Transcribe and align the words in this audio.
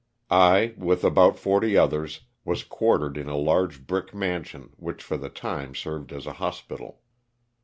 I, 0.31 0.73
with 0.79 1.03
about 1.03 1.37
forty 1.37 1.77
others, 1.77 2.21
was 2.43 2.63
quartered 2.63 3.17
in 3.17 3.27
a 3.29 3.37
large 3.37 3.85
brick 3.85 4.15
mansion 4.15 4.71
which 4.77 5.03
for 5.03 5.15
the 5.15 5.29
time 5.29 5.75
served 5.75 6.11
as 6.11 6.25
a 6.25 6.33
hospital. 6.41 7.01